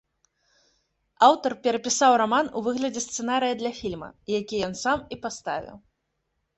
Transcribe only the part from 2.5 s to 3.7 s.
у выглядзе сцэнарыя